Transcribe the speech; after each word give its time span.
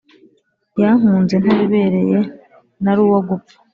Yankunze 0.81 1.35
ntabibereye 1.41 2.19
nari 2.83 2.99
uwo 3.05 3.19
gupfa 3.27 3.55